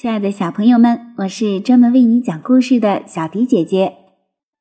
[0.00, 3.96] 亲爱的小朋友们，我是专门为你讲故事的小迪姐姐。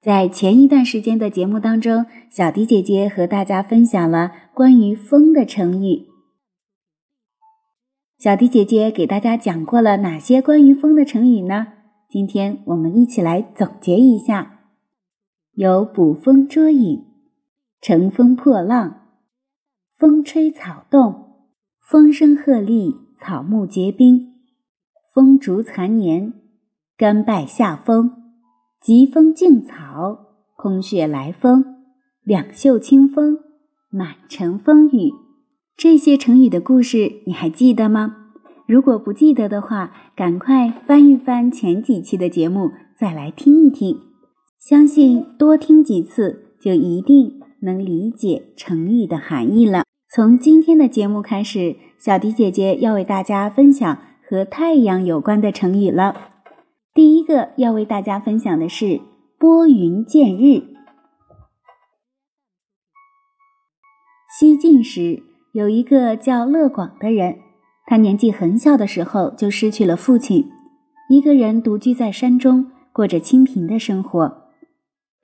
[0.01, 6.07] 在前一段时间的节目当中，小迪姐姐和大家分享了关于风的成语。
[8.17, 11.67] 小迪姐姐给大家讲过了哪些关于风的成语呢？
[12.09, 14.61] 今天我们一起来总结一下：
[15.53, 17.05] 有捕风捉影、
[17.79, 19.01] 乘风破浪、
[19.95, 21.45] 风吹草动、
[21.79, 24.33] 风声鹤唳、草木皆兵。
[25.17, 26.31] 风烛残年，
[26.95, 28.11] 甘拜下风；
[28.79, 31.63] 疾风劲草，空穴来风；
[32.23, 33.39] 两袖清风，
[33.89, 35.11] 满城风雨。
[35.75, 38.15] 这些成语的故事你还记得吗？
[38.67, 43.97] 如果不记得的话，赶快翻一翻前几期的节目，再来听一听。
[44.59, 49.81] 相信多听几次，就一定能理解成语的含义了。
[50.13, 53.97] 从今天的节目开始，小迪姐姐要为大家分享。
[54.29, 56.31] 和太阳有关的成语了。
[56.93, 58.99] 第一个要为大家分享的是
[59.39, 60.63] “拨云见日”。
[64.37, 67.37] 西晋时有一个叫乐广的人，
[67.85, 70.51] 他年纪很小的时候就失去了父亲，
[71.09, 74.49] 一个人独居在山中，过着清贫的生活。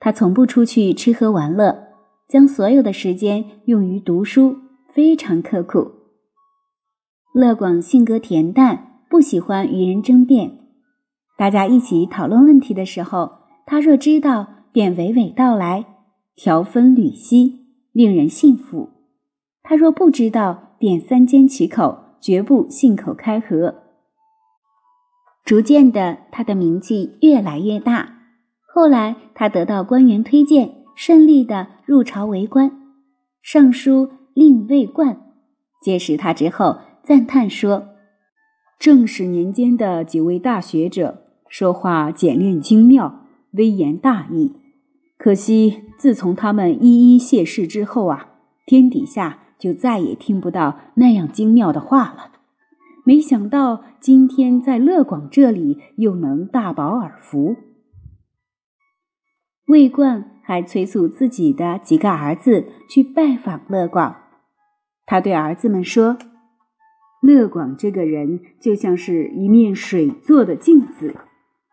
[0.00, 1.88] 他从不出去吃喝玩乐，
[2.26, 4.56] 将所有的时间用于读书，
[4.88, 5.92] 非常刻苦。
[7.34, 8.92] 乐广性格恬淡。
[9.14, 10.58] 不喜欢与人争辩，
[11.38, 13.30] 大家一起讨论问题的时候，
[13.64, 15.84] 他若知道便娓娓道来，
[16.34, 17.60] 条分缕析，
[17.92, 18.88] 令人信服；
[19.62, 23.76] 他若不知道便三缄其口，绝不信口开河。
[25.44, 28.18] 逐渐的，他的名气越来越大。
[28.66, 32.72] 后来，他得到官员推荐，顺利的入朝为官。
[33.40, 35.20] 尚书令尉冠
[35.80, 37.93] 结识他之后，赞叹说。
[38.78, 44.56] 正史年间的几位大学者说话简练精妙，微言大义。
[45.16, 48.28] 可惜自从他们一一谢世之后啊，
[48.66, 52.32] 天底下就再也听不到那样精妙的话了。
[53.06, 57.56] 没想到今天在乐广这里又能大饱耳福。
[59.68, 64.16] 魏冠还催促自己的几个儿子去拜访乐广，
[65.06, 66.18] 他对儿子们说。
[67.24, 71.14] 乐广这个人就像是一面水做的镜子，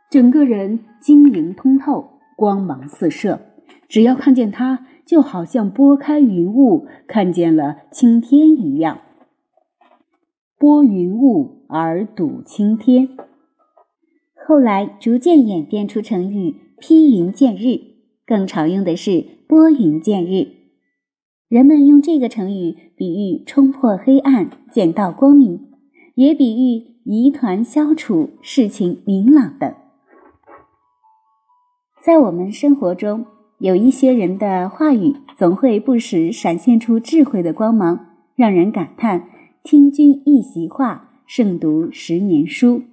[0.10, 3.42] 整个人晶莹通透，光芒四射。
[3.90, 9.02] 只要看见他，就好像拨开云雾，看见了青天一样。
[10.58, 13.10] 拨云雾而睹青天，
[14.48, 17.80] 后来逐渐演变出成语“披云见日”，
[18.26, 20.61] 更常用的是“拨云见日”。
[21.52, 25.68] 人们用这个成语比喻冲破黑暗，见到光明，
[26.16, 29.74] 也比喻疑团消除，事情明朗等。
[32.02, 33.26] 在我们生活中，
[33.58, 38.00] 有一些人的话语总会不时闪现出智慧的光芒，
[38.38, 39.28] 让人感叹
[39.62, 42.84] “听君一席话，胜读十年书”。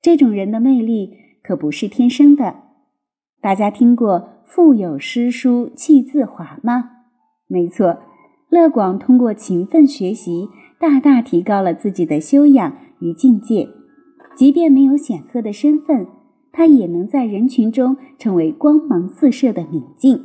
[0.00, 2.54] 这种人的魅力可不是天生的。
[3.40, 6.92] 大家听过“腹有诗书气自华”吗？
[7.48, 7.98] 没错，
[8.48, 10.48] 乐广通过勤奋学习，
[10.80, 13.68] 大大提高了自己的修养与境界。
[14.34, 16.06] 即便没有显赫的身份，
[16.52, 20.24] 他也能在人群中成为光芒四射的明镜。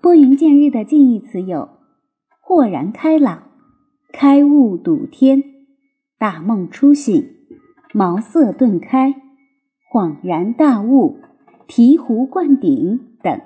[0.00, 1.68] 拨云见日的近义词有：
[2.40, 3.50] 豁然开朗、
[4.12, 5.42] 开悟睹天、
[6.18, 7.28] 大梦初醒、
[7.92, 9.14] 茅塞顿开、
[9.92, 11.18] 恍然大悟、
[11.68, 13.40] 醍醐灌顶等。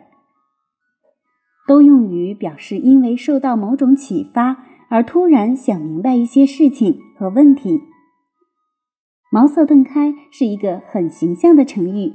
[1.67, 7.81] 都用于表示因为受到某种启发而突然想明白一些事情和问题。
[9.33, 12.13] 茅塞顿开是一个很形象的成语，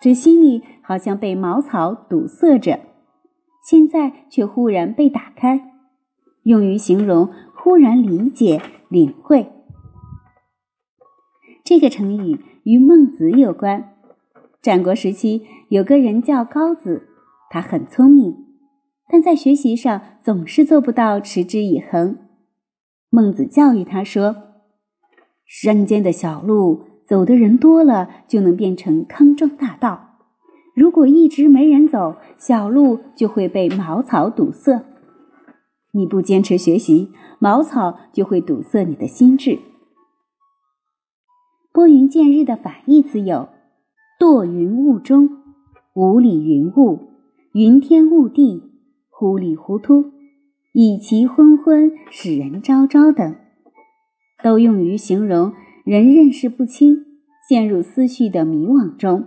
[0.00, 2.80] 指心里好像被茅草堵塞着，
[3.64, 5.70] 现在却忽然被打开，
[6.42, 9.52] 用于形容忽然理解、领会。
[11.62, 13.92] 这个成语与孟子有关。
[14.60, 17.08] 战国时期有个人叫高子，
[17.48, 18.49] 他很聪明。
[19.12, 22.16] 但在学习上总是做不到持之以恒。
[23.10, 24.36] 孟子教育他说
[25.44, 30.16] ：“山间的小路，走的人多了，就能变成康庄大道；
[30.76, 34.84] 如果一直没人走，小路就会被茅草堵塞。
[35.92, 37.10] 你不坚持学习，
[37.40, 39.58] 茅草就会堵塞你的心智。”
[41.74, 43.48] 拨云见日的反义词有：
[44.20, 45.28] 堕云雾中、
[45.94, 47.08] 雾里云雾、
[47.54, 48.69] 云天雾地。
[49.20, 50.12] 糊里糊涂，
[50.72, 53.36] 以其昏昏，使人昭昭等。
[54.42, 55.52] 都用于形容
[55.84, 57.04] 人认识不清、
[57.46, 59.26] 陷入思绪的迷惘中。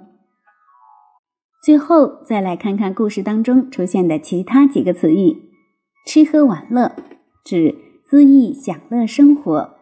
[1.63, 5.51] 最后，再来看看故事当中出现的其他几个词语：
[6.07, 6.95] 吃喝玩乐，
[7.45, 7.75] 指
[8.09, 9.75] 恣意享乐生活；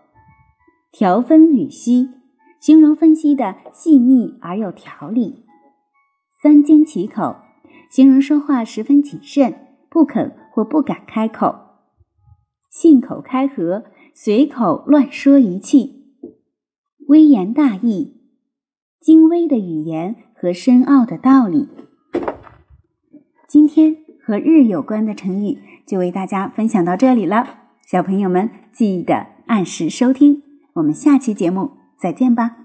[0.92, 2.10] 条分缕析，
[2.60, 5.46] 形容分析的细密而有条理；
[6.44, 7.38] 三缄其口，
[7.90, 11.84] 形容说话十分谨慎，不肯或不敢开口；
[12.72, 13.84] 信口开河，
[14.16, 16.18] 随口乱说一气；
[17.08, 18.22] 微言大义，
[19.00, 20.16] 精微的语言。
[20.42, 21.70] 和深奥的道理。
[23.48, 30.42] 今天和日有关的成语就为大家分享到这里了，小朋友们记得按时收听，
[30.74, 32.61] 我们下期节目再见吧。